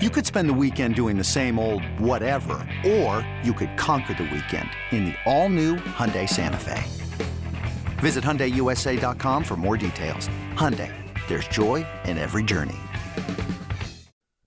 You 0.00 0.10
could 0.10 0.24
spend 0.24 0.48
the 0.48 0.54
weekend 0.54 0.94
doing 0.94 1.18
the 1.18 1.24
same 1.24 1.58
old 1.58 1.82
whatever, 1.98 2.64
or 2.86 3.28
you 3.42 3.52
could 3.52 3.76
conquer 3.76 4.14
the 4.14 4.30
weekend 4.32 4.70
in 4.92 5.06
the 5.06 5.14
all-new 5.26 5.74
Hyundai 5.74 6.28
Santa 6.28 6.56
Fe. 6.56 6.84
Visit 7.98 8.22
HyundaiUSA.com 8.22 9.42
for 9.42 9.56
more 9.56 9.76
details. 9.76 10.28
Hyundai, 10.54 10.94
there's 11.26 11.48
joy 11.48 11.84
in 12.04 12.16
every 12.16 12.44
journey. 12.44 12.76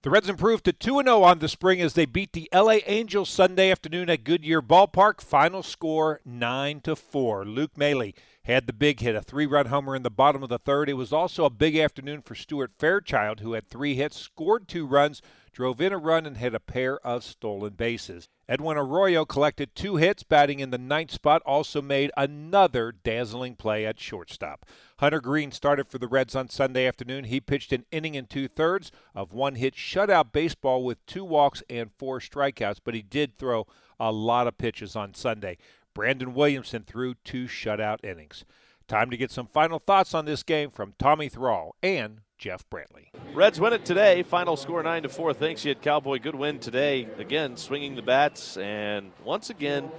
The 0.04 0.10
Reds 0.10 0.29
improved 0.29 0.64
to 0.66 0.73
2 0.73 1.04
0 1.04 1.21
on 1.21 1.39
the 1.39 1.50
spring 1.50 1.81
as 1.81 1.95
they 1.95 2.05
beat 2.05 2.31
the 2.31 2.47
LA 2.54 2.77
Angels 2.88 3.29
Sunday 3.29 3.70
afternoon 3.70 4.09
at 4.09 4.23
Goodyear 4.23 4.61
Ballpark. 4.61 5.20
Final 5.20 5.63
score 5.63 6.21
9 6.23 6.79
to 6.79 6.95
4. 6.95 7.43
Luke 7.43 7.77
Maile 7.77 8.13
had 8.43 8.65
the 8.65 8.73
big 8.73 9.02
hit, 9.02 9.15
a 9.15 9.21
three 9.21 9.45
run 9.45 9.68
homer 9.68 9.95
in 9.95 10.04
the 10.04 10.09
bottom 10.09 10.41
of 10.41 10.49
the 10.49 10.57
third. 10.57 10.89
It 10.89 10.93
was 10.93 11.13
also 11.13 11.45
a 11.45 11.52
big 11.52 11.77
afternoon 11.77 12.21
for 12.21 12.36
Stuart 12.36 12.71
Fairchild, 12.79 13.41
who 13.41 13.54
had 13.54 13.68
three 13.68 13.95
hits, 13.95 14.18
scored 14.18 14.68
two 14.68 14.88
runs, 14.88 15.21
drove 15.52 15.81
in 15.81 15.91
a 15.91 15.97
run, 15.97 16.25
and 16.25 16.38
hit 16.38 16.55
a 16.55 16.59
pair 16.59 17.00
of 17.05 17.23
stolen 17.23 17.73
bases. 17.73 18.29
Edwin 18.47 18.78
Arroyo 18.78 19.25
collected 19.25 19.75
two 19.75 19.96
hits, 19.96 20.23
batting 20.23 20.59
in 20.59 20.71
the 20.71 20.78
ninth 20.78 21.11
spot, 21.11 21.42
also 21.46 21.82
made 21.82 22.11
another 22.18 22.92
dazzling 22.92 23.56
play 23.56 23.86
at 23.86 24.00
shortstop. 24.00 24.65
Hunter 25.00 25.21
Greene 25.21 25.51
started 25.51 25.87
for 25.87 25.97
the 25.97 26.07
Reds 26.07 26.36
on 26.36 26.50
Sunday 26.50 26.86
afternoon. 26.86 27.25
He 27.25 27.39
pitched 27.39 27.73
an 27.73 27.86
inning 27.92 28.15
and 28.15 28.29
two 28.29 28.47
thirds 28.47 28.92
of 29.15 29.33
one 29.33 29.56
hit 29.56 29.75
shutout 29.75 30.32
baseball 30.32 30.83
with 30.83 31.06
two 31.06 31.23
walks 31.23 31.64
and 31.70 31.92
four 31.97 32.20
strikeouts, 32.20 32.80
but 32.83 32.94
he 32.94 33.02
did 33.02 33.38
throw 33.38 33.67
a 34.00 34.11
lot 34.11 34.47
of 34.47 34.58
pitches 34.58 34.95
on 34.95 35.14
Sunday. 35.14 35.58
Brandon 35.94 36.33
Williamson 36.33 36.83
threw 36.83 37.16
two 37.23 37.45
shutout 37.45 38.03
innings. 38.03 38.45
Time 38.91 39.09
to 39.09 39.16
get 39.16 39.31
some 39.31 39.47
final 39.47 39.80
thoughts 39.80 40.13
on 40.13 40.25
this 40.25 40.44
game 40.44 40.69
from 40.69 40.95
Tommy 41.00 41.30
Thrall 41.30 41.77
and 41.81 42.19
Jeff 42.38 42.69
Brantley. 42.69 43.08
Reds 43.33 43.58
win 43.58 43.72
it 43.72 43.86
today. 43.86 44.22
Final 44.22 44.58
score 44.58 44.83
nine 44.83 45.03
to 45.03 45.08
four. 45.08 45.33
Thanks, 45.33 45.64
you 45.64 45.69
had 45.69 45.81
Cowboy. 45.81 46.19
Good 46.19 46.36
win 46.36 46.59
today. 46.59 47.08
Again, 47.17 47.55
swinging 47.55 47.95
the 47.95 48.02
bats, 48.02 48.58
and 48.58 49.14
once 49.23 49.50
again, 49.50 49.89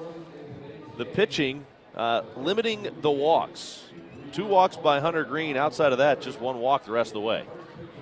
the 0.99 1.07
pitching 1.07 1.65
uh, 1.97 2.21
limiting 2.37 2.87
the 3.01 3.11
walks. 3.11 3.83
Two 4.31 4.45
walks 4.45 4.77
by 4.77 5.01
Hunter 5.01 5.25
Greene. 5.25 5.57
Outside 5.57 5.93
of 5.93 5.99
that, 5.99 6.21
just 6.21 6.39
one 6.39 6.59
walk 6.59 6.85
the 6.85 6.93
rest 6.93 7.13
of 7.13 7.15
the 7.15 7.21
way. 7.21 7.47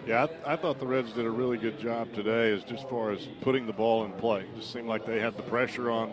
Yeah, 0.08 0.27
I, 0.44 0.54
I, 0.54 0.56
thought 0.56 0.80
the 0.80 0.88
Reds 0.88 1.12
did 1.12 1.25
a 1.25 1.30
really 1.30 1.56
good 1.56 1.78
job 1.78 2.12
today 2.14 2.52
as 2.52 2.64
just 2.64 2.88
far 2.88 3.12
as 3.12 3.28
putting 3.42 3.64
the 3.64 3.72
ball 3.72 4.04
in 4.06 4.10
play. 4.14 4.41
It 4.41 4.56
just 4.56 4.72
seemed 4.72 4.88
like 4.88 5.06
they 5.06 5.20
had 5.20 5.36
the 5.36 5.44
pressure 5.44 5.88
on 5.88 6.12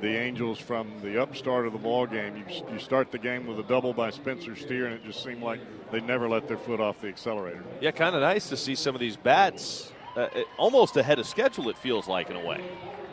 the 0.00 0.08
Angels 0.08 0.58
from 0.58 0.92
the 1.02 1.20
upstart 1.20 1.66
of 1.66 1.72
the 1.72 1.78
ball 1.78 2.06
game. 2.06 2.36
You, 2.36 2.44
you 2.72 2.78
start 2.78 3.10
the 3.10 3.18
game 3.18 3.46
with 3.46 3.58
a 3.58 3.62
double 3.62 3.92
by 3.92 4.10
Spencer 4.10 4.54
Steer, 4.54 4.86
and 4.86 4.94
it 4.94 5.04
just 5.04 5.22
seemed 5.22 5.42
like 5.42 5.60
they 5.90 6.00
never 6.00 6.28
let 6.28 6.48
their 6.48 6.58
foot 6.58 6.80
off 6.80 7.00
the 7.00 7.08
accelerator. 7.08 7.64
Yeah, 7.80 7.92
kind 7.92 8.14
of 8.14 8.20
nice 8.20 8.48
to 8.50 8.56
see 8.56 8.74
some 8.74 8.94
of 8.94 9.00
these 9.00 9.16
bats 9.16 9.92
uh, 10.16 10.28
almost 10.58 10.96
ahead 10.96 11.18
of 11.18 11.26
schedule. 11.26 11.68
It 11.68 11.78
feels 11.78 12.08
like 12.08 12.30
in 12.30 12.36
a 12.36 12.44
way. 12.44 12.62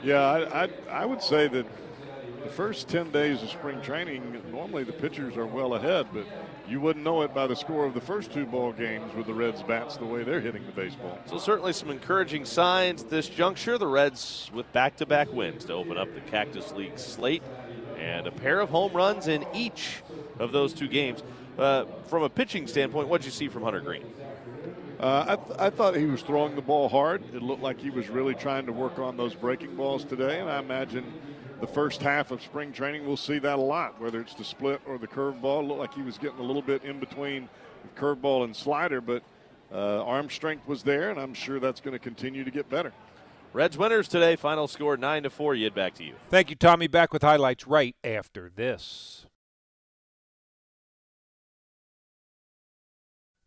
Yeah, 0.04 0.20
I, 0.20 0.64
I, 0.66 0.70
I 0.90 1.06
would 1.06 1.22
say 1.22 1.48
that 1.48 1.66
the 2.44 2.50
first 2.50 2.88
10 2.90 3.12
days 3.12 3.42
of 3.42 3.50
spring 3.50 3.82
training, 3.82 4.42
normally 4.52 4.84
the 4.84 4.94
pitchers 4.94 5.38
are 5.38 5.46
well 5.46 5.76
ahead, 5.76 6.08
but 6.14 6.26
you 6.68 6.80
wouldn't 6.82 7.04
know 7.04 7.22
it 7.22 7.34
by 7.34 7.48
the 7.48 7.56
score 7.56 7.86
of 7.86 7.94
the 7.94 8.02
first 8.02 8.32
two 8.32 8.46
ball 8.46 8.72
games 8.72 9.14
with 9.16 9.28
the 9.28 9.34
Reds 9.34 9.64
bats 9.64 9.98
the 9.98 10.06
way 10.06 10.24
they're 10.24 10.42
hitting 10.42 10.66
the 10.66 10.72
baseball. 10.72 11.18
So 11.26 11.38
certainly 11.38 11.74
some 11.74 11.90
encouraging 11.90 12.46
signs 12.46 13.04
at 13.04 13.10
this 13.10 13.30
juncture. 13.30 13.78
The 13.78 13.88
Reds 13.88 14.52
with 14.54 14.72
back-to-back 14.74 15.32
wins 15.32 15.66
to 15.66 15.74
open 15.74 15.98
up 15.98 16.14
the 16.14 16.22
Cactus 16.22 16.72
League 16.74 17.00
slate 17.00 17.44
and 17.98 18.28
a 18.28 18.32
pair 18.32 18.60
of 18.60 18.70
home 18.70 18.94
runs 18.94 19.28
in 19.28 19.46
each 19.54 20.04
of 20.40 20.52
those 20.52 20.74
two 20.74 20.88
games. 20.88 21.24
Uh, 21.58 21.86
from 22.08 22.24
a 22.24 22.30
pitching 22.30 22.68
standpoint, 22.68 23.08
what 23.08 23.22
did 23.22 23.26
you 23.26 23.32
see 23.32 23.48
from 23.48 23.64
Hunter 23.64 23.82
Greene? 23.82 24.06
Uh, 25.00 25.26
I, 25.28 25.36
th- 25.36 25.60
I, 25.60 25.70
thought 25.70 25.96
he 25.96 26.06
was 26.06 26.22
throwing 26.22 26.56
the 26.56 26.62
ball 26.62 26.88
hard. 26.88 27.24
It 27.36 27.42
looked 27.42 27.62
like 27.62 27.80
he 27.80 27.90
was 27.90 28.10
really 28.10 28.36
trying 28.36 28.66
to 28.68 28.72
work 28.72 29.00
on 29.00 29.18
those 29.18 29.36
breaking 29.36 29.76
balls 29.76 30.06
today, 30.06 30.40
and 30.40 30.50
I 30.50 30.60
imagine 30.60 31.04
the 31.64 31.68
first 31.68 32.02
half 32.02 32.32
of 32.32 32.42
spring 32.42 32.74
training, 32.74 33.08
we'll 33.08 33.16
see 33.16 33.40
that 33.40 33.58
a 33.58 33.62
lot, 33.62 33.98
whether 34.02 34.20
it's 34.20 34.34
the 34.34 34.44
split 34.44 34.82
or 34.86 34.98
the 34.98 35.08
curveball. 35.08 35.66
Looked 35.66 35.80
like 35.80 35.94
he 35.94 36.02
was 36.02 36.18
getting 36.18 36.40
a 36.40 36.44
little 36.44 36.62
bit 36.62 36.84
in 36.84 37.00
between 37.00 37.48
curveball 37.96 38.44
and 38.44 38.54
slider, 38.54 39.00
but 39.00 39.24
uh, 39.72 40.04
arm 40.04 40.30
strength 40.30 40.68
was 40.68 40.84
there, 40.84 41.10
and 41.10 41.18
I'm 41.18 41.34
sure 41.34 41.62
that's 41.62 41.80
going 41.80 41.94
to 41.94 42.00
continue 42.00 42.44
to 42.44 42.52
get 42.52 42.70
better. 42.70 42.92
Reds 43.54 43.78
winners 43.78 44.10
today. 44.10 44.36
Final 44.36 44.68
score 44.68 44.98
nine 44.98 45.24
to 45.24 45.30
four. 45.30 45.56
Yid 45.56 45.74
back 45.74 45.94
to 45.96 46.04
you. 46.04 46.16
Thank 46.30 46.50
you, 46.50 46.58
Tommy. 46.58 46.88
Back 46.88 47.14
with 47.14 47.22
highlights 47.22 47.66
right 47.66 47.96
after 48.04 48.52
this. 48.54 49.26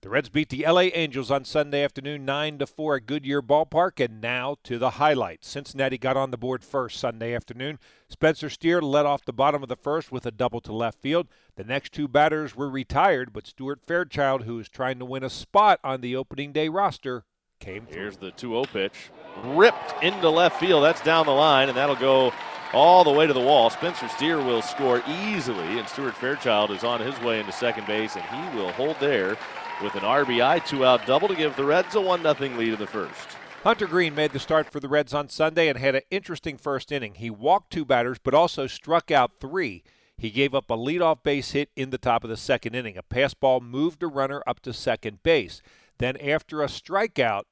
The 0.06 0.10
Reds 0.10 0.28
beat 0.28 0.50
the 0.50 0.64
LA 0.64 0.82
Angels 0.94 1.32
on 1.32 1.44
Sunday 1.44 1.82
afternoon 1.82 2.24
9 2.24 2.58
to 2.58 2.66
4 2.68 2.94
at 2.94 3.06
Goodyear 3.06 3.42
Ballpark 3.42 3.98
and 3.98 4.20
now 4.20 4.54
to 4.62 4.78
the 4.78 4.90
highlights. 4.90 5.48
Cincinnati 5.48 5.98
got 5.98 6.16
on 6.16 6.30
the 6.30 6.36
board 6.36 6.62
first 6.62 7.00
Sunday 7.00 7.34
afternoon. 7.34 7.80
Spencer 8.08 8.48
Steer 8.48 8.80
led 8.80 9.04
off 9.04 9.24
the 9.24 9.32
bottom 9.32 9.64
of 9.64 9.68
the 9.68 9.74
first 9.74 10.12
with 10.12 10.24
a 10.24 10.30
double 10.30 10.60
to 10.60 10.72
left 10.72 11.00
field. 11.00 11.26
The 11.56 11.64
next 11.64 11.92
two 11.92 12.06
batters 12.06 12.54
were 12.54 12.70
retired, 12.70 13.32
but 13.32 13.48
Stuart 13.48 13.80
Fairchild, 13.84 14.44
who 14.44 14.60
is 14.60 14.68
trying 14.68 15.00
to 15.00 15.04
win 15.04 15.24
a 15.24 15.28
spot 15.28 15.80
on 15.82 16.02
the 16.02 16.14
opening 16.14 16.52
day 16.52 16.68
roster, 16.68 17.24
came 17.58 17.84
through. 17.84 18.00
Here's 18.00 18.16
the 18.16 18.30
2-0 18.30 18.68
pitch. 18.68 19.10
Ripped 19.42 20.04
into 20.04 20.30
left 20.30 20.60
field. 20.60 20.84
That's 20.84 21.02
down 21.02 21.26
the 21.26 21.32
line 21.32 21.68
and 21.68 21.76
that'll 21.76 21.96
go 21.96 22.32
all 22.72 23.02
the 23.02 23.10
way 23.10 23.26
to 23.26 23.32
the 23.32 23.40
wall. 23.40 23.70
Spencer 23.70 24.06
Steer 24.06 24.36
will 24.36 24.62
score 24.62 25.02
easily 25.08 25.80
and 25.80 25.88
Stuart 25.88 26.14
Fairchild 26.14 26.70
is 26.70 26.84
on 26.84 27.00
his 27.00 27.20
way 27.22 27.40
into 27.40 27.50
second 27.50 27.88
base 27.88 28.14
and 28.14 28.24
he 28.24 28.56
will 28.56 28.70
hold 28.70 28.94
there 29.00 29.36
with 29.82 29.94
an 29.94 30.00
RBI 30.00 30.66
two 30.66 30.84
out 30.84 31.06
double 31.06 31.28
to 31.28 31.34
give 31.34 31.56
the 31.56 31.64
Reds 31.64 31.94
a 31.94 32.00
1 32.00 32.22
0 32.22 32.34
lead 32.56 32.74
in 32.74 32.78
the 32.78 32.86
first. 32.86 33.28
Hunter 33.62 33.86
Greene 33.86 34.14
made 34.14 34.32
the 34.32 34.38
start 34.38 34.70
for 34.70 34.78
the 34.78 34.88
Reds 34.88 35.12
on 35.12 35.28
Sunday 35.28 35.68
and 35.68 35.78
had 35.78 35.96
an 35.96 36.02
interesting 36.10 36.56
first 36.56 36.92
inning. 36.92 37.14
He 37.14 37.30
walked 37.30 37.72
two 37.72 37.84
batters, 37.84 38.18
but 38.22 38.34
also 38.34 38.66
struck 38.66 39.10
out 39.10 39.32
three. 39.32 39.82
He 40.16 40.30
gave 40.30 40.54
up 40.54 40.70
a 40.70 40.76
leadoff 40.76 41.22
base 41.22 41.50
hit 41.50 41.70
in 41.76 41.90
the 41.90 41.98
top 41.98 42.24
of 42.24 42.30
the 42.30 42.36
second 42.36 42.74
inning. 42.74 42.96
A 42.96 43.02
pass 43.02 43.34
ball 43.34 43.60
moved 43.60 44.02
a 44.02 44.06
runner 44.06 44.42
up 44.46 44.60
to 44.60 44.72
second 44.72 45.22
base. 45.22 45.62
Then, 45.98 46.16
after 46.18 46.62
a 46.62 46.66
strikeout, 46.66 47.42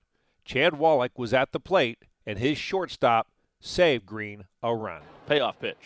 Chad 0.45 0.79
Wallach 0.79 1.19
was 1.19 1.35
at 1.35 1.53
the 1.53 1.61
plate, 1.61 2.05
and 2.27 2.39
his 2.39 2.59
shortstop 2.59 3.29
saved 3.61 4.07
Greene 4.07 4.45
a 4.63 4.75
run. 4.75 5.03
Payoff 5.27 5.59
pitch. 5.59 5.77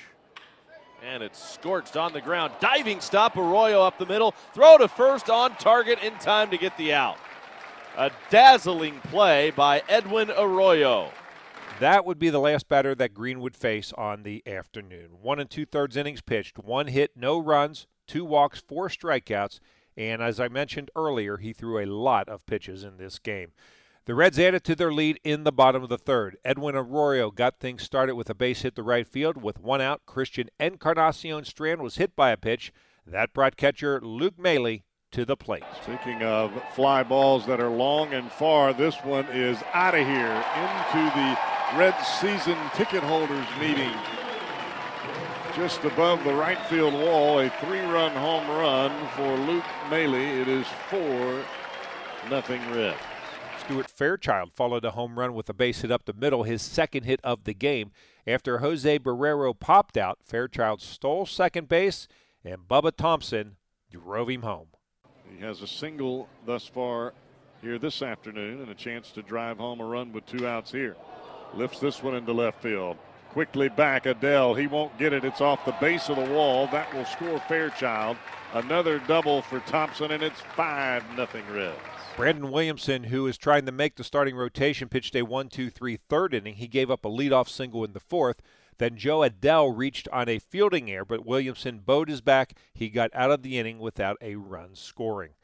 And 1.02 1.22
it's 1.22 1.42
scorched 1.42 1.96
on 1.96 2.12
the 2.12 2.20
ground. 2.20 2.52
Diving 2.60 3.00
stop, 3.00 3.36
Arroyo 3.36 3.82
up 3.82 3.98
the 3.98 4.06
middle. 4.06 4.32
Throw 4.52 4.78
to 4.78 4.88
first 4.88 5.30
on 5.30 5.54
target 5.56 6.02
in 6.02 6.12
time 6.14 6.50
to 6.50 6.58
get 6.58 6.76
the 6.76 6.92
out. 6.92 7.16
A 7.96 8.10
dazzling 8.30 9.00
play 9.10 9.50
by 9.50 9.82
Edwin 9.88 10.30
Arroyo. 10.30 11.10
That 11.80 12.04
would 12.04 12.18
be 12.18 12.30
the 12.30 12.40
last 12.40 12.68
batter 12.68 12.94
that 12.96 13.14
Greene 13.14 13.40
would 13.40 13.56
face 13.56 13.92
on 13.96 14.24
the 14.24 14.42
afternoon. 14.46 15.10
One 15.22 15.38
and 15.38 15.48
two 15.48 15.64
thirds 15.64 15.96
innings 15.96 16.20
pitched, 16.20 16.58
one 16.58 16.88
hit, 16.88 17.12
no 17.16 17.38
runs, 17.38 17.86
two 18.08 18.24
walks, 18.24 18.60
four 18.60 18.88
strikeouts, 18.88 19.60
and 19.96 20.22
as 20.22 20.40
I 20.40 20.48
mentioned 20.48 20.90
earlier, 20.96 21.36
he 21.36 21.52
threw 21.52 21.78
a 21.78 21.86
lot 21.86 22.28
of 22.28 22.46
pitches 22.46 22.84
in 22.84 22.96
this 22.96 23.18
game. 23.18 23.52
The 24.08 24.14
Reds 24.14 24.38
added 24.38 24.64
to 24.64 24.74
their 24.74 24.90
lead 24.90 25.20
in 25.22 25.44
the 25.44 25.52
bottom 25.52 25.82
of 25.82 25.90
the 25.90 25.98
third. 25.98 26.38
Edwin 26.42 26.74
Arroyo 26.74 27.30
got 27.30 27.60
things 27.60 27.82
started 27.82 28.14
with 28.14 28.30
a 28.30 28.34
base 28.34 28.62
hit 28.62 28.74
to 28.76 28.82
right 28.82 29.06
field. 29.06 29.42
With 29.42 29.60
one 29.60 29.82
out, 29.82 30.06
Christian 30.06 30.48
Encarnacion 30.58 31.44
Strand 31.44 31.82
was 31.82 31.96
hit 31.96 32.16
by 32.16 32.30
a 32.30 32.38
pitch. 32.38 32.72
That 33.06 33.34
brought 33.34 33.58
catcher 33.58 34.00
Luke 34.00 34.38
Maile 34.38 34.78
to 35.12 35.26
the 35.26 35.36
plate. 35.36 35.64
Speaking 35.82 36.22
of 36.22 36.50
fly 36.72 37.02
balls 37.02 37.44
that 37.44 37.60
are 37.60 37.68
long 37.68 38.14
and 38.14 38.32
far, 38.32 38.72
this 38.72 38.96
one 39.04 39.26
is 39.26 39.58
out 39.74 39.94
of 39.94 40.06
here 40.06 40.42
into 40.56 41.10
the 41.14 41.38
Reds 41.76 42.06
season 42.06 42.56
ticket 42.76 43.02
holders 43.02 43.46
meeting. 43.60 43.92
Just 45.54 45.84
above 45.84 46.24
the 46.24 46.32
right 46.32 46.60
field 46.68 46.94
wall, 46.94 47.40
a 47.40 47.50
three-run 47.60 48.12
home 48.12 48.48
run 48.48 48.90
for 49.08 49.36
Luke 49.36 49.66
Maile. 49.90 50.14
It 50.14 50.48
is 50.48 50.66
four 50.88 51.44
nothing 52.30 52.62
Reds. 52.70 52.96
Stuart 53.68 53.90
Fairchild 53.90 54.50
followed 54.54 54.86
a 54.86 54.92
home 54.92 55.18
run 55.18 55.34
with 55.34 55.50
a 55.50 55.52
base 55.52 55.82
hit 55.82 55.90
up 55.90 56.06
the 56.06 56.14
middle, 56.14 56.44
his 56.44 56.62
second 56.62 57.02
hit 57.02 57.20
of 57.22 57.44
the 57.44 57.52
game. 57.52 57.90
After 58.26 58.60
Jose 58.60 58.98
Barrero 58.98 59.52
popped 59.52 59.98
out, 59.98 60.20
Fairchild 60.24 60.80
stole 60.80 61.26
second 61.26 61.68
base, 61.68 62.08
and 62.42 62.66
Bubba 62.66 62.96
Thompson 62.96 63.56
drove 63.92 64.30
him 64.30 64.40
home. 64.40 64.68
He 65.30 65.44
has 65.44 65.60
a 65.60 65.66
single 65.66 66.30
thus 66.46 66.66
far 66.66 67.12
here 67.60 67.78
this 67.78 68.00
afternoon 68.00 68.62
and 68.62 68.70
a 68.70 68.74
chance 68.74 69.10
to 69.10 69.20
drive 69.20 69.58
home 69.58 69.80
a 69.80 69.84
run 69.84 70.14
with 70.14 70.24
two 70.24 70.46
outs 70.46 70.72
here. 70.72 70.96
Lifts 71.52 71.78
this 71.78 72.02
one 72.02 72.14
into 72.14 72.32
left 72.32 72.62
field. 72.62 72.96
Quickly 73.32 73.68
back, 73.68 74.04
Adell. 74.04 74.58
He 74.58 74.66
won't 74.66 74.96
get 74.98 75.12
it. 75.12 75.26
It's 75.26 75.42
off 75.42 75.66
the 75.66 75.72
base 75.72 76.08
of 76.08 76.16
the 76.16 76.32
wall. 76.32 76.68
That 76.68 76.90
will 76.94 77.04
score 77.04 77.38
Fairchild. 77.40 78.16
Another 78.54 78.98
double 79.00 79.42
for 79.42 79.60
Thompson, 79.60 80.12
and 80.12 80.22
it's 80.22 80.40
5 80.56 81.04
nothing 81.18 81.44
Reds. 81.52 81.76
Brandon 82.18 82.50
Williamson, 82.50 83.04
who 83.04 83.28
is 83.28 83.38
trying 83.38 83.64
to 83.64 83.70
make 83.70 83.94
the 83.94 84.02
starting 84.02 84.34
rotation, 84.34 84.88
pitched 84.88 85.14
a 85.14 85.22
1 85.22 85.50
2 85.50 85.70
3 85.70 85.96
third 85.96 86.34
inning. 86.34 86.56
He 86.56 86.66
gave 86.66 86.90
up 86.90 87.04
a 87.04 87.08
leadoff 87.08 87.48
single 87.48 87.84
in 87.84 87.92
the 87.92 88.00
fourth. 88.00 88.42
Then 88.78 88.96
Jo 88.96 89.20
Adell 89.20 89.72
reached 89.72 90.08
on 90.12 90.28
a 90.28 90.40
fielding 90.40 90.90
error, 90.90 91.04
but 91.04 91.24
Williamson 91.24 91.78
bowed 91.78 92.08
his 92.08 92.20
back. 92.20 92.54
He 92.74 92.88
got 92.88 93.12
out 93.14 93.30
of 93.30 93.42
the 93.42 93.56
inning 93.56 93.78
without 93.78 94.16
a 94.20 94.34
run 94.34 94.74
scoring. 94.74 95.34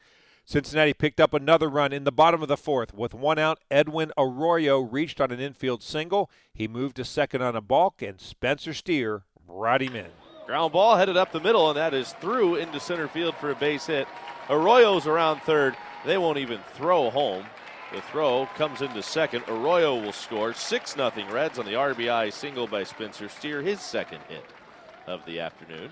Cincinnati 0.43 0.93
picked 0.93 1.21
up 1.21 1.33
another 1.33 1.69
run 1.69 1.93
in 1.93 2.03
the 2.03 2.11
bottom 2.11 2.41
of 2.41 2.49
the 2.49 2.57
fourth. 2.57 2.93
With 2.93 3.13
one 3.13 3.39
out, 3.39 3.59
Edwin 3.71 4.11
Arroyo 4.17 4.81
reached 4.81 5.21
on 5.21 5.31
an 5.31 5.39
infield 5.39 5.81
single. 5.81 6.29
He 6.53 6.67
moved 6.67 6.97
to 6.97 7.05
second 7.05 7.41
on 7.41 7.55
a 7.55 7.61
balk, 7.61 8.01
and 8.01 8.19
Spencer 8.19 8.73
Steer 8.73 9.23
brought 9.47 9.81
him 9.81 9.95
in. 9.95 10.11
Ground 10.45 10.73
ball 10.73 10.97
headed 10.97 11.15
up 11.15 11.31
the 11.31 11.39
middle, 11.39 11.69
and 11.69 11.77
that 11.77 11.93
is 11.93 12.11
through 12.19 12.55
into 12.55 12.81
center 12.81 13.07
field 13.07 13.35
for 13.37 13.49
a 13.49 13.55
base 13.55 13.85
hit. 13.85 14.09
Arroyo's 14.49 15.07
around 15.07 15.39
third. 15.43 15.77
They 16.05 16.17
won't 16.17 16.37
even 16.37 16.59
throw 16.75 17.09
home. 17.09 17.45
The 17.93 18.01
throw 18.01 18.47
comes 18.55 18.81
into 18.81 19.01
second. 19.01 19.43
Arroyo 19.47 19.99
will 19.99 20.11
score 20.11 20.53
6 20.53 20.93
0 20.93 21.11
Reds 21.31 21.57
on 21.57 21.65
the 21.65 21.73
RBI 21.73 22.31
single 22.31 22.67
by 22.67 22.83
Spencer 22.83 23.29
Steer, 23.29 23.61
his 23.61 23.81
second 23.81 24.19
hit 24.27 24.45
of 25.07 25.25
the 25.25 25.39
afternoon. 25.39 25.89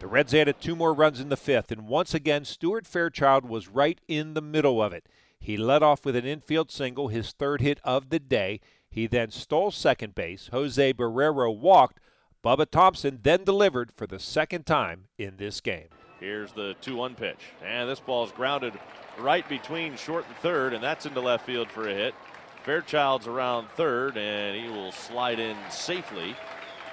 The 0.00 0.06
Reds 0.06 0.34
added 0.34 0.56
two 0.60 0.74
more 0.74 0.94
runs 0.94 1.20
in 1.20 1.28
the 1.28 1.36
fifth, 1.36 1.70
and 1.70 1.86
once 1.86 2.14
again, 2.14 2.44
Stuart 2.44 2.86
Fairchild 2.86 3.44
was 3.44 3.68
right 3.68 4.00
in 4.08 4.34
the 4.34 4.42
middle 4.42 4.82
of 4.82 4.92
it. 4.92 5.06
He 5.38 5.56
led 5.56 5.82
off 5.82 6.04
with 6.04 6.16
an 6.16 6.24
infield 6.24 6.70
single, 6.70 7.08
his 7.08 7.32
third 7.32 7.60
hit 7.60 7.80
of 7.84 8.10
the 8.10 8.18
day. 8.18 8.60
He 8.90 9.06
then 9.06 9.30
stole 9.30 9.70
second 9.70 10.14
base. 10.14 10.48
Jose 10.52 10.92
Barrero 10.94 11.56
walked. 11.56 12.00
Bubba 12.42 12.68
Thompson 12.68 13.20
then 13.22 13.44
delivered 13.44 13.92
for 13.92 14.06
the 14.06 14.18
second 14.18 14.64
time 14.66 15.08
in 15.18 15.36
this 15.36 15.60
game. 15.60 15.88
Here's 16.20 16.52
the 16.52 16.76
2 16.82 16.96
1 16.96 17.14
pitch. 17.14 17.38
And 17.64 17.88
this 17.88 17.98
ball 17.98 18.24
is 18.24 18.32
grounded 18.32 18.74
right 19.18 19.48
between 19.48 19.96
short 19.96 20.26
and 20.26 20.36
third, 20.36 20.74
and 20.74 20.84
that's 20.84 21.06
into 21.06 21.20
left 21.20 21.46
field 21.46 21.70
for 21.70 21.88
a 21.88 21.94
hit. 21.94 22.14
Fairchild's 22.62 23.26
around 23.26 23.68
third, 23.70 24.18
and 24.18 24.62
he 24.62 24.70
will 24.70 24.92
slide 24.92 25.40
in 25.40 25.56
safely 25.70 26.36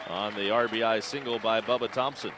on 0.07 0.33
the 0.35 0.49
RBI 0.49 1.03
single 1.03 1.39
by 1.39 1.59
Bubba 1.59 1.91
Thompson. 1.91 2.31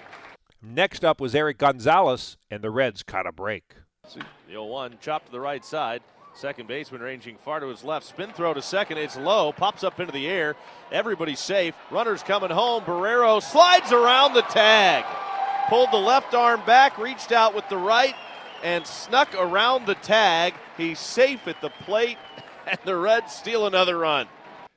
Next 0.63 1.05
up 1.05 1.21
was 1.21 1.35
Eric 1.35 1.59
Gonzalez, 1.59 2.37
and 2.49 2.63
the 2.63 2.71
Reds 2.71 3.03
caught 3.03 3.27
a 3.27 3.31
break. 3.31 3.75
The 4.13 4.25
0 4.49 4.65
1 4.65 4.97
chopped 4.99 5.27
to 5.27 5.31
the 5.31 5.39
right 5.39 5.63
side. 5.63 6.01
Second 6.33 6.67
baseman 6.67 7.01
ranging 7.01 7.37
far 7.37 7.59
to 7.59 7.67
his 7.67 7.83
left. 7.83 8.05
Spin 8.05 8.31
throw 8.31 8.53
to 8.53 8.61
second. 8.61 8.97
It's 8.97 9.17
low. 9.17 9.51
Pops 9.51 9.83
up 9.83 9.99
into 9.99 10.11
the 10.11 10.27
air. 10.27 10.55
Everybody's 10.91 11.39
safe. 11.39 11.75
Runners 11.91 12.23
coming 12.23 12.49
home. 12.49 12.83
Barrero 12.83 13.41
slides 13.41 13.91
around 13.91 14.33
the 14.33 14.43
tag. 14.43 15.05
Pulled 15.69 15.91
the 15.91 15.97
left 15.97 16.33
arm 16.33 16.63
back, 16.65 16.97
reached 16.97 17.31
out 17.31 17.53
with 17.53 17.69
the 17.69 17.77
right, 17.77 18.15
and 18.63 18.87
snuck 18.87 19.29
around 19.35 19.85
the 19.85 19.93
tag. 19.93 20.55
He's 20.75 20.97
safe 20.97 21.47
at 21.47 21.61
the 21.61 21.69
plate, 21.69 22.17
and 22.65 22.79
the 22.85 22.95
Reds 22.95 23.33
steal 23.33 23.67
another 23.67 23.99
run. 23.99 24.27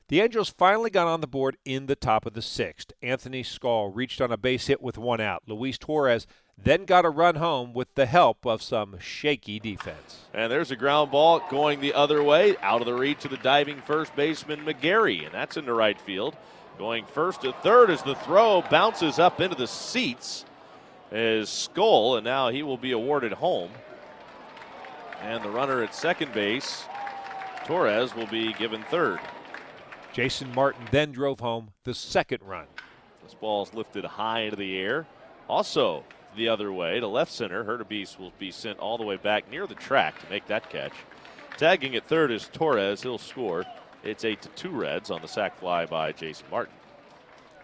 The 0.08 0.20
Angels 0.20 0.50
finally 0.50 0.90
got 0.90 1.06
on 1.06 1.22
the 1.22 1.26
board 1.26 1.56
in 1.64 1.86
the 1.86 1.96
top 1.96 2.26
of 2.26 2.34
the 2.34 2.42
sixth. 2.42 2.92
Anthony 3.00 3.42
Skull 3.42 3.88
reached 3.88 4.20
on 4.20 4.30
a 4.30 4.36
base 4.36 4.66
hit 4.66 4.82
with 4.82 4.98
one 4.98 5.18
out. 5.18 5.44
Luis 5.46 5.78
Torres 5.78 6.26
then 6.58 6.84
got 6.84 7.06
a 7.06 7.10
run 7.10 7.36
home 7.36 7.72
with 7.72 7.94
the 7.94 8.04
help 8.04 8.44
of 8.44 8.60
some 8.60 8.98
shaky 8.98 9.58
defense. 9.58 10.26
And 10.34 10.52
there's 10.52 10.70
a 10.70 10.76
ground 10.76 11.10
ball 11.10 11.40
going 11.48 11.80
the 11.80 11.94
other 11.94 12.22
way, 12.22 12.54
out 12.60 12.82
of 12.82 12.86
the 12.86 12.92
reach 12.92 13.24
of 13.24 13.30
the 13.30 13.38
diving 13.38 13.80
first 13.80 14.14
baseman 14.14 14.66
McGarry, 14.66 15.24
and 15.24 15.32
that's 15.32 15.56
into 15.56 15.72
right 15.72 15.98
field. 15.98 16.36
Going 16.76 17.06
first 17.06 17.40
to 17.42 17.52
third 17.62 17.88
as 17.88 18.02
the 18.02 18.14
throw 18.14 18.62
bounces 18.70 19.18
up 19.18 19.40
into 19.40 19.56
the 19.56 19.66
seats 19.66 20.44
is 21.12 21.48
Skull, 21.48 22.16
and 22.16 22.24
now 22.24 22.48
he 22.48 22.62
will 22.62 22.76
be 22.76 22.92
awarded 22.92 23.32
home. 23.32 23.70
And 25.22 25.42
the 25.44 25.50
runner 25.50 25.82
at 25.82 25.94
second 25.94 26.32
base, 26.32 26.84
Torres, 27.64 28.14
will 28.16 28.26
be 28.26 28.52
given 28.54 28.82
third. 28.84 29.20
Jason 30.12 30.52
Martin 30.54 30.84
then 30.90 31.12
drove 31.12 31.40
home 31.40 31.70
the 31.84 31.94
second 31.94 32.42
run. 32.42 32.66
This 33.22 33.34
ball 33.34 33.62
is 33.62 33.72
lifted 33.72 34.04
high 34.04 34.40
into 34.40 34.56
the 34.56 34.76
air. 34.78 35.06
Also, 35.48 36.04
the 36.36 36.48
other 36.48 36.72
way 36.72 36.98
to 36.98 37.06
left 37.06 37.30
center. 37.30 37.64
Hurtubise 37.64 38.18
will 38.18 38.32
be 38.38 38.50
sent 38.50 38.78
all 38.78 38.98
the 38.98 39.04
way 39.04 39.16
back 39.16 39.50
near 39.50 39.66
the 39.66 39.74
track 39.74 40.20
to 40.20 40.30
make 40.30 40.46
that 40.46 40.70
catch. 40.70 40.92
Tagging 41.56 41.94
at 41.94 42.08
third 42.08 42.30
is 42.30 42.48
Torres. 42.52 43.02
He'll 43.02 43.18
score. 43.18 43.64
It's 44.02 44.24
8 44.24 44.42
to 44.42 44.48
2 44.48 44.70
Reds 44.70 45.10
on 45.10 45.22
the 45.22 45.28
sac 45.28 45.58
fly 45.58 45.86
by 45.86 46.12
Jason 46.12 46.46
Martin. 46.50 46.74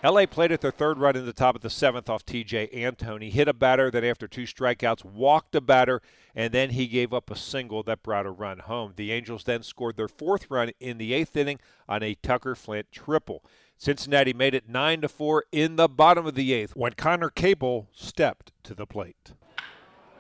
LA 0.05 0.27
played 0.27 0.53
at 0.53 0.61
their 0.61 0.71
third 0.71 0.99
run 0.99 1.17
in 1.17 1.27
the 1.27 1.33
top 1.33 1.57
of 1.57 1.61
the 1.61 1.71
seventh 1.71 2.09
off 2.09 2.25
Tejay 2.25 2.73
Antone. 2.73 3.31
Hit 3.31 3.49
a 3.49 3.53
batter 3.53 3.91
that, 3.91 4.05
after 4.05 4.29
two 4.29 4.45
strikeouts, 4.45 5.05
walked 5.05 5.57
a 5.57 5.61
batter, 5.61 6.01
and 6.37 6.55
then 6.55 6.71
he 6.71 6.87
gave 6.87 7.13
up 7.13 7.31
a 7.31 7.37
single 7.37 7.83
that 7.83 8.05
brought 8.05 8.25
a 8.25 8.31
run 8.31 8.61
home. 8.61 8.93
The 8.95 9.11
Angels 9.11 9.43
then 9.43 9.65
scored 9.65 9.97
their 9.97 10.07
fourth 10.07 10.47
run 10.51 10.71
in 10.79 10.99
the 10.99 11.13
eighth 11.13 11.37
inning 11.37 11.59
on 11.89 12.05
a 12.05 12.15
Tucker 12.15 12.55
Flint 12.55 12.93
triple. 12.93 13.43
Cincinnati 13.77 14.33
made 14.33 14.55
it 14.55 14.69
9 14.69 15.01
to 15.01 15.09
4 15.09 15.45
in 15.51 15.77
the 15.77 15.89
bottom 15.89 16.27
of 16.27 16.35
the 16.35 16.53
eighth 16.53 16.77
when 16.77 16.93
Conner 16.93 17.31
Capel 17.31 17.89
stepped 17.93 18.53
to 18.65 18.75
the 18.75 18.87
plate. 18.87 19.33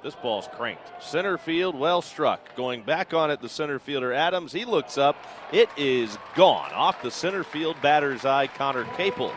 This 0.02 0.14
ball's 0.14 0.48
cranked. 0.56 1.02
Center 1.02 1.36
field, 1.36 1.76
well 1.76 2.02
struck. 2.02 2.54
Going 2.54 2.82
back 2.82 3.12
on 3.12 3.30
it, 3.30 3.40
the 3.40 3.48
center 3.48 3.78
fielder 3.80 4.12
Adams. 4.12 4.52
He 4.52 4.64
looks 4.64 4.96
up. 4.96 5.16
It 5.52 5.68
is 5.76 6.16
gone. 6.36 6.72
Off 6.72 7.02
the 7.02 7.10
center 7.10 7.42
field 7.42 7.76
batter's 7.82 8.24
eye, 8.24 8.46
Conner 8.46 8.84
Capel 8.96 9.32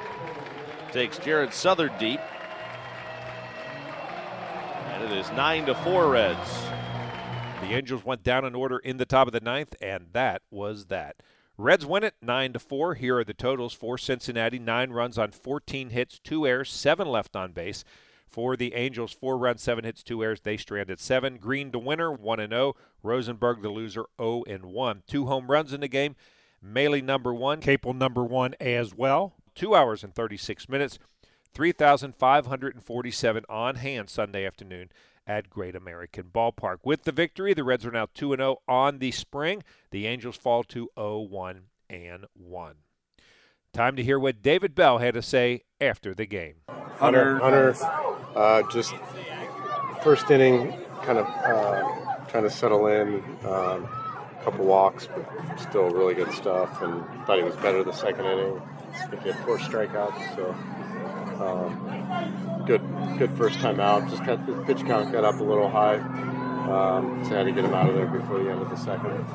takes 0.91 1.17
Jared 1.17 1.53
Southard 1.53 1.97
deep. 1.97 2.19
And 4.89 5.03
it 5.03 5.17
is 5.17 5.31
9 5.31 5.65
to 5.65 5.75
4 5.75 6.09
Reds. 6.09 6.63
The 7.61 7.73
Angels 7.73 8.05
went 8.05 8.23
down 8.23 8.45
in 8.45 8.53
order 8.53 8.77
in 8.77 8.97
the 8.97 9.05
top 9.05 9.27
of 9.27 9.33
the 9.33 9.39
ninth, 9.39 9.75
and 9.81 10.07
that 10.13 10.43
was 10.51 10.85
that. 10.87 11.15
Reds 11.57 11.85
win 11.85 12.03
it 12.03 12.15
9 12.21 12.53
to 12.53 12.59
4. 12.59 12.95
Here 12.95 13.17
are 13.17 13.23
the 13.23 13.33
totals 13.33 13.73
for 13.73 13.97
Cincinnati 13.97 14.59
9 14.59 14.91
runs 14.91 15.17
on 15.17 15.31
14 15.31 15.89
hits, 15.89 16.19
2 16.19 16.45
errors, 16.45 16.71
7 16.71 17.07
left 17.07 17.35
on 17.35 17.51
base. 17.51 17.83
For 18.31 18.55
the 18.55 18.73
Angels, 18.73 19.11
4 19.11 19.37
runs, 19.37 19.61
7 19.61 19.83
hits, 19.83 20.03
2 20.03 20.23
errors. 20.23 20.41
They 20.41 20.55
stranded 20.55 20.99
7. 20.99 21.37
Greene 21.37 21.71
the 21.71 21.79
winner, 21.79 22.11
1 22.11 22.39
and 22.39 22.53
0. 22.53 22.75
Rosenberg 23.03 23.61
the 23.61 23.69
loser, 23.69 24.05
0 24.19 24.43
and 24.47 24.65
1. 24.65 25.03
Two 25.05 25.25
home 25.25 25.51
runs 25.51 25.73
in 25.73 25.81
the 25.81 25.87
game. 25.89 26.15
Maile 26.61 27.01
number 27.01 27.33
1, 27.33 27.59
Capel 27.59 27.93
number 27.93 28.23
1 28.23 28.55
as 28.61 28.95
well. 28.95 29.33
2 29.55 29.75
hours 29.75 30.03
and 30.03 30.15
36 30.15 30.69
minutes. 30.69 30.97
3,547 31.53 33.43
on 33.49 33.75
hand 33.75 34.09
Sunday 34.09 34.45
afternoon 34.45 34.89
at 35.27 35.49
Great 35.49 35.75
American 35.75 36.29
Ballpark. 36.33 36.77
With 36.85 37.03
the 37.03 37.11
victory, 37.11 37.53
the 37.53 37.65
Reds 37.65 37.85
are 37.85 37.91
now 37.91 38.07
2 38.13 38.31
and 38.31 38.39
0 38.39 38.61
on 38.67 38.99
the 38.99 39.11
spring. 39.11 39.63
The 39.91 40.07
Angels 40.07 40.37
fall 40.37 40.63
to 40.65 40.89
0 40.97 41.19
1 41.19 41.63
and 41.89 42.25
1. 42.33 42.75
Time 43.73 43.95
to 43.95 44.03
hear 44.03 44.19
what 44.19 44.41
David 44.41 44.75
Bell 44.75 44.99
had 44.99 45.13
to 45.13 45.21
say 45.21 45.63
after 45.79 46.13
the 46.13 46.25
game. 46.25 46.55
Hunter, 46.97 47.39
Hunter 47.39 47.73
uh, 48.35 48.63
just 48.71 48.93
first 50.03 50.29
inning, 50.31 50.73
kind 51.03 51.17
of 51.17 51.25
uh, 51.27 52.25
trying 52.27 52.43
to 52.43 52.49
settle 52.49 52.87
in. 52.87 53.23
Um, 53.45 53.87
couple 54.43 54.65
walks, 54.65 55.07
but 55.07 55.59
still 55.59 55.89
really 55.89 56.15
good 56.15 56.31
stuff. 56.31 56.81
And 56.81 57.05
thought 57.25 57.37
he 57.37 57.43
was 57.43 57.55
better 57.57 57.83
the 57.83 57.91
second 57.91 58.25
inning. 58.25 58.61
I 58.93 59.05
think 59.07 59.21
he 59.23 59.31
had 59.31 59.45
four 59.45 59.57
strikeouts, 59.57 60.35
so 60.35 60.51
um, 61.43 62.63
good, 62.65 62.81
good 63.17 63.31
first 63.37 63.59
time 63.59 63.79
out. 63.79 64.09
Just 64.09 64.25
got 64.25 64.45
the 64.45 64.53
pitch 64.63 64.85
count 64.85 65.11
got 65.11 65.23
up 65.23 65.39
a 65.39 65.43
little 65.43 65.69
high, 65.69 65.97
um, 65.97 67.23
so 67.23 67.35
I 67.35 67.37
had 67.39 67.45
to 67.45 67.51
get 67.51 67.65
him 67.65 67.73
out 67.73 67.89
of 67.89 67.95
there 67.95 68.07
before 68.07 68.43
the 68.43 68.49
end 68.49 68.61
of 68.61 68.69
the 68.69 68.75
second. 68.75 69.25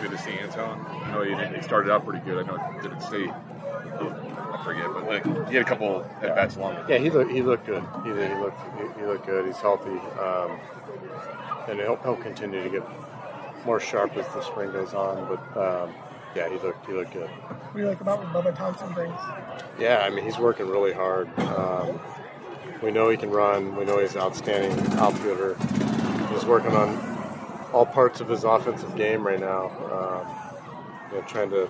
Good 0.00 0.10
to 0.10 0.18
see 0.18 0.38
Antone. 0.38 0.80
I 0.86 1.12
know 1.12 1.22
he 1.54 1.62
started 1.62 1.92
out 1.92 2.04
pretty 2.04 2.24
good. 2.24 2.44
I 2.44 2.46
know 2.46 2.78
it 2.78 2.82
didn't 2.82 3.02
stay. 3.02 3.30
I 4.54 4.62
forget, 4.62 4.86
but 4.92 5.06
like 5.06 5.48
he 5.48 5.56
had 5.56 5.66
a 5.66 5.68
couple 5.68 6.04
at 6.22 6.34
bats 6.36 6.56
longer. 6.56 6.84
Yeah, 6.88 6.98
he 6.98 7.10
looked 7.10 7.32
he 7.32 7.42
looked 7.42 7.66
good. 7.66 7.82
He, 8.04 8.10
he 8.10 8.34
looked 8.40 8.58
he, 8.78 9.00
he, 9.00 9.06
looked 9.06 9.26
good. 9.26 9.46
He's 9.46 9.56
healthy, 9.56 9.98
um, 10.20 10.60
and 11.68 11.80
he'll, 11.80 11.96
he'll 11.96 12.16
continue 12.16 12.62
to 12.62 12.70
get 12.70 12.82
more 13.66 13.80
sharp 13.80 14.16
as 14.16 14.26
the 14.28 14.42
spring 14.42 14.70
goes 14.70 14.94
on. 14.94 15.26
But 15.26 15.60
um, 15.60 15.94
yeah, 16.36 16.48
he 16.48 16.56
looked 16.58 16.86
he 16.86 16.92
looked 16.92 17.12
good. 17.12 17.28
What 17.28 17.74
do 17.74 17.80
you 17.80 17.88
like 17.88 18.00
about 18.00 18.20
what 18.20 18.44
Bubba 18.44 18.56
Thompson 18.56 18.92
brings? 18.92 19.18
Yeah, 19.78 20.04
I 20.06 20.10
mean 20.10 20.24
he's 20.24 20.38
working 20.38 20.68
really 20.68 20.92
hard. 20.92 21.36
Um, 21.40 21.98
we 22.80 22.92
know 22.92 23.08
he 23.08 23.16
can 23.16 23.30
run. 23.30 23.74
We 23.74 23.84
know 23.84 23.98
he's 23.98 24.14
an 24.14 24.20
outstanding 24.20 24.78
outfielder. 24.98 25.56
He's 26.32 26.44
working 26.44 26.72
on 26.72 26.96
all 27.72 27.86
parts 27.86 28.20
of 28.20 28.28
his 28.28 28.44
offensive 28.44 28.94
game 28.94 29.26
right 29.26 29.40
now. 29.40 29.66
Um, 29.90 31.10
you 31.10 31.18
know, 31.18 31.26
trying 31.26 31.50
to 31.50 31.68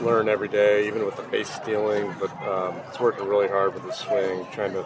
learn 0.00 0.28
every 0.28 0.48
day, 0.48 0.86
even 0.86 1.04
with 1.04 1.16
the 1.16 1.22
base 1.24 1.50
stealing. 1.50 2.14
But 2.18 2.30
um, 2.46 2.76
it's 2.88 3.00
working 3.00 3.26
really 3.26 3.48
hard 3.48 3.74
with 3.74 3.84
the 3.84 3.92
swing, 3.92 4.46
trying 4.52 4.72
to 4.72 4.84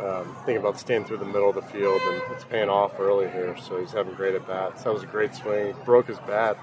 um, 0.00 0.36
think 0.44 0.58
about 0.58 0.78
staying 0.78 1.04
through 1.04 1.18
the 1.18 1.24
middle 1.24 1.48
of 1.48 1.54
the 1.54 1.62
field, 1.62 2.00
and 2.02 2.22
it's 2.32 2.44
paying 2.44 2.68
off 2.68 2.98
early 2.98 3.28
here. 3.30 3.56
So 3.58 3.80
he's 3.80 3.92
having 3.92 4.14
great 4.14 4.34
at 4.34 4.46
bats. 4.46 4.84
That 4.84 4.92
was 4.92 5.02
a 5.02 5.06
great 5.06 5.34
swing. 5.34 5.74
Broke 5.84 6.08
his 6.08 6.18
bat, 6.20 6.58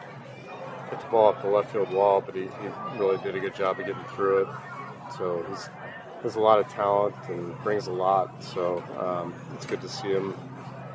hit 0.89 0.99
the 0.99 1.07
ball 1.07 1.27
off 1.27 1.41
the 1.41 1.49
left 1.49 1.71
field 1.71 1.91
wall, 1.91 2.21
but 2.21 2.35
he, 2.35 2.43
he 2.43 2.97
really 2.97 3.17
did 3.23 3.35
a 3.35 3.39
good 3.39 3.55
job 3.55 3.79
of 3.79 3.85
getting 3.85 4.03
through 4.15 4.43
it. 4.43 4.47
So 5.17 5.45
he's 5.49 5.69
has 6.25 6.35
a 6.35 6.39
lot 6.39 6.59
of 6.59 6.67
talent 6.69 7.15
and 7.29 7.55
brings 7.63 7.85
a 7.85 7.91
lot. 7.91 8.43
So 8.43 8.83
um, 8.99 9.33
it's 9.53 9.65
good 9.65 9.81
to 9.81 9.89
see 9.89 10.09
him 10.09 10.33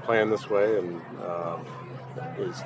playing 0.03 0.29
this 0.29 0.51
way, 0.51 0.79
and 0.79 1.01
um, 1.25 1.65
is 2.39 2.63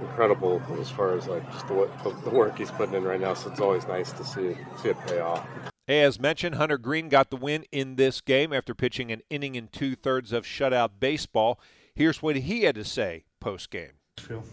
incredible 0.00 0.62
as 0.80 0.90
far 0.90 1.16
as 1.16 1.26
like 1.26 1.44
just 1.52 1.66
the, 1.68 1.88
the, 2.24 2.30
work 2.30 2.58
he's 2.58 2.70
putting 2.70 2.94
in 2.94 3.04
right 3.04 3.20
now. 3.20 3.34
So 3.34 3.50
it's 3.50 3.60
always 3.60 3.86
nice 3.86 4.12
to 4.12 4.24
see 4.24 4.56
see 4.82 4.90
it 4.90 4.96
pay 5.06 5.20
off. 5.20 5.46
As 5.86 6.20
mentioned, 6.20 6.56
Hunter 6.56 6.76
Greene 6.76 7.08
got 7.08 7.30
the 7.30 7.36
win 7.36 7.64
in 7.72 7.96
this 7.96 8.20
game 8.20 8.52
after 8.52 8.74
pitching 8.74 9.10
an 9.10 9.22
inning 9.30 9.56
and 9.56 9.72
two 9.72 9.94
thirds 9.94 10.32
of 10.32 10.44
shutout 10.44 10.90
baseball. 11.00 11.58
Here's 11.94 12.22
what 12.22 12.36
he 12.36 12.62
had 12.62 12.74
to 12.74 12.84
say 12.84 13.24
post 13.40 13.70
game. 13.70 13.92
Feel 14.18 14.44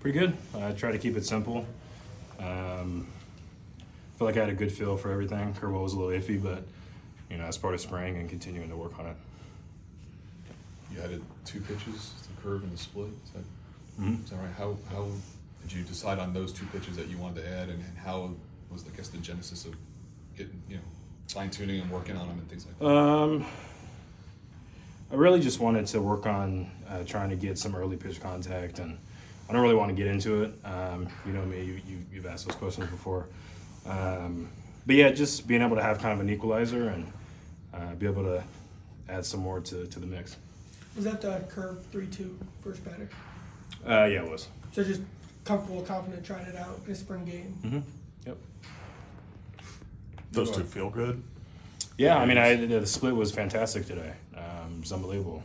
pretty 0.00 0.18
good. 0.18 0.36
I 0.54 0.72
try 0.72 0.92
to 0.92 0.98
keep 0.98 1.16
it 1.16 1.24
simple. 1.24 1.66
Um, 2.38 3.08
feel 4.18 4.26
like 4.26 4.36
I 4.36 4.40
had 4.40 4.50
a 4.50 4.54
good 4.54 4.70
feel 4.70 4.96
for 4.96 5.10
everything. 5.10 5.54
Curveball 5.54 5.82
was 5.82 5.94
a 5.94 5.98
little 5.98 6.20
iffy, 6.20 6.42
but 6.42 6.64
you 7.30 7.38
know, 7.38 7.44
as 7.44 7.56
part 7.56 7.74
of 7.74 7.80
spring 7.80 8.16
and 8.16 8.28
continuing 8.28 8.68
to 8.68 8.76
work 8.76 8.98
on 8.98 9.06
it. 9.06 9.16
You 10.92 11.02
added 11.02 11.22
two 11.44 11.60
pitches, 11.60 12.12
the 12.22 12.42
curve 12.42 12.62
and 12.62 12.72
the 12.72 12.78
split. 12.78 13.08
Is 13.24 13.30
that, 13.32 13.44
Mhm. 14.00 14.24
is 14.24 14.30
that 14.30 14.36
right? 14.36 14.52
How 14.56 14.76
how 14.90 15.06
did 15.62 15.72
you 15.72 15.82
decide 15.82 16.18
on 16.18 16.32
those 16.32 16.52
two 16.52 16.66
pitches 16.66 16.96
that 16.96 17.08
you 17.08 17.18
wanted 17.18 17.42
to 17.42 17.48
add, 17.48 17.68
and, 17.68 17.82
and 17.82 17.98
how 17.98 18.30
was 18.70 18.84
I 18.86 18.96
guess 18.96 19.08
the 19.08 19.18
genesis 19.18 19.64
of 19.64 19.74
getting 20.36 20.62
you 20.68 20.76
know 20.76 20.82
fine 21.28 21.50
tuning 21.50 21.80
and 21.80 21.90
working 21.90 22.16
on 22.16 22.28
them 22.28 22.38
and 22.38 22.48
things 22.48 22.66
like 22.66 22.78
that? 22.78 22.86
Um, 22.86 23.46
I 25.10 25.14
really 25.14 25.40
just 25.40 25.58
wanted 25.58 25.86
to 25.88 26.00
work 26.00 26.26
on 26.26 26.70
uh, 26.88 27.02
trying 27.04 27.30
to 27.30 27.36
get 27.36 27.58
some 27.58 27.74
early 27.74 27.96
pitch 27.96 28.20
contact, 28.20 28.78
and 28.78 28.98
I 29.48 29.52
don't 29.52 29.62
really 29.62 29.74
want 29.74 29.88
to 29.90 29.94
get 29.94 30.06
into 30.06 30.42
it. 30.44 30.52
Um, 30.64 31.08
you 31.26 31.32
know 31.32 31.44
me, 31.44 31.64
you, 31.64 31.80
you, 31.86 32.04
you've 32.12 32.26
asked 32.26 32.46
those 32.46 32.56
questions 32.56 32.88
before. 32.90 33.26
Um, 33.86 34.50
but 34.86 34.96
yeah, 34.96 35.10
just 35.10 35.48
being 35.48 35.62
able 35.62 35.76
to 35.76 35.82
have 35.82 35.98
kind 35.98 36.12
of 36.12 36.20
an 36.20 36.30
equalizer 36.30 36.88
and 36.88 37.10
uh, 37.72 37.94
be 37.94 38.06
able 38.06 38.24
to 38.24 38.44
add 39.08 39.24
some 39.24 39.40
more 39.40 39.60
to, 39.60 39.86
to 39.86 40.00
the 40.00 40.06
mix. 40.06 40.36
Was 40.94 41.04
that 41.04 41.20
the 41.20 41.40
curve 41.48 41.84
3 41.86 42.06
2 42.06 42.38
first 42.62 42.84
batter? 42.84 43.08
Uh, 43.86 44.04
yeah, 44.04 44.24
it 44.24 44.30
was. 44.30 44.48
So 44.72 44.84
just 44.84 45.02
comfortable, 45.44 45.82
confident 45.82 46.24
trying 46.24 46.46
it 46.46 46.56
out 46.56 46.80
in 46.86 46.94
spring 46.94 47.24
game. 47.24 47.58
Mm-hmm. 47.64 47.80
Yep. 48.26 48.36
Those 50.32 50.50
two 50.50 50.64
feel 50.64 50.90
good. 50.90 51.22
Yeah, 51.96 52.16
I 52.16 52.26
mean, 52.26 52.38
I 52.38 52.54
the 52.54 52.86
split 52.86 53.14
was 53.16 53.32
fantastic 53.32 53.86
today. 53.86 54.12
Um, 54.36 54.74
it 54.76 54.80
was 54.80 54.92
unbelievable. 54.92 55.42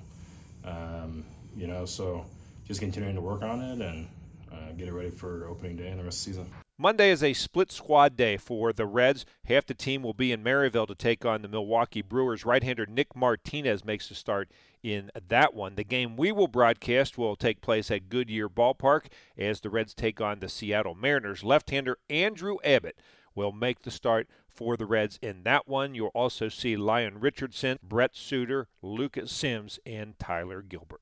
Um, 0.65 1.25
you 1.55 1.67
know, 1.67 1.85
so 1.85 2.25
just 2.67 2.79
continuing 2.79 3.15
to 3.15 3.21
work 3.21 3.41
on 3.41 3.61
it 3.61 3.81
and 3.81 4.07
uh, 4.51 4.71
get 4.77 4.87
it 4.87 4.93
ready 4.93 5.09
for 5.09 5.47
opening 5.47 5.77
day 5.77 5.87
and 5.87 5.99
the 5.99 6.03
rest 6.03 6.27
of 6.27 6.33
the 6.35 6.41
season. 6.41 6.62
Monday 6.79 7.11
is 7.11 7.21
a 7.21 7.33
split 7.33 7.71
squad 7.71 8.17
day 8.17 8.35
for 8.35 8.73
the 8.73 8.87
Reds. 8.87 9.27
Half 9.45 9.67
the 9.67 9.75
team 9.75 10.01
will 10.01 10.15
be 10.15 10.31
in 10.31 10.41
Maryvale 10.41 10.87
to 10.87 10.95
take 10.95 11.23
on 11.23 11.43
the 11.43 11.47
Milwaukee 11.47 12.01
Brewers. 12.01 12.45
Right 12.45 12.63
hander 12.63 12.87
Nick 12.87 13.15
Martinez 13.15 13.85
makes 13.85 14.09
the 14.09 14.15
start 14.15 14.49
in 14.81 15.11
that 15.27 15.53
one. 15.53 15.75
The 15.75 15.83
game 15.83 16.17
we 16.17 16.31
will 16.31 16.47
broadcast 16.47 17.15
will 17.15 17.35
take 17.35 17.61
place 17.61 17.91
at 17.91 18.09
Goodyear 18.09 18.49
Ballpark 18.49 19.05
as 19.37 19.61
the 19.61 19.69
Reds 19.69 19.93
take 19.93 20.19
on 20.19 20.39
the 20.39 20.49
Seattle 20.49 20.95
Mariners. 20.95 21.43
Left 21.43 21.69
hander 21.69 21.99
Andrew 22.09 22.57
Abbott 22.63 22.97
will 23.35 23.51
make 23.51 23.83
the 23.83 23.91
start 23.91 24.27
for 24.47 24.75
the 24.75 24.87
Reds 24.87 25.19
in 25.21 25.43
that 25.43 25.67
one. 25.67 25.93
You'll 25.93 26.07
also 26.07 26.49
see 26.49 26.75
Lyon 26.75 27.19
Richardson, 27.19 27.77
Brent 27.83 28.15
Suter, 28.15 28.67
Lucas 28.81 29.31
Sims, 29.31 29.79
and 29.85 30.17
Tyler 30.17 30.63
Gilbert. 30.63 31.01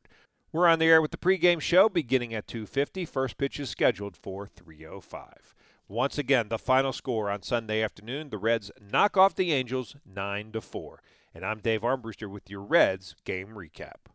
We're 0.52 0.68
on 0.68 0.80
the 0.80 0.88
air 0.88 1.02
with 1.02 1.12
the 1.12 1.18
pregame 1.18 1.62
show 1.62 1.88
beginning 1.88 2.34
at 2.34 2.46
2:50. 2.46 3.06
First 3.08 3.38
pitch 3.38 3.58
is 3.58 3.70
scheduled 3.70 4.18
for 4.18 4.46
3:05. 4.46 5.56
Once 5.92 6.18
again, 6.18 6.48
the 6.48 6.58
final 6.58 6.94
score 6.94 7.30
on 7.30 7.44
Sunday 7.44 7.84
afternoon: 7.84 8.30
the 8.30 8.38
Reds 8.38 8.72
knock 8.80 9.18
off 9.18 9.36
the 9.36 9.52
Angels 9.52 9.98
9 10.06 10.54
to 10.54 10.62
4. 10.62 11.02
And 11.36 11.46
I'm 11.46 11.60
Dave 11.60 11.82
Armbruster 11.82 12.30
with 12.30 12.50
your 12.50 12.62
Reds 12.62 13.14
game 13.26 13.50
recap. 13.50 14.08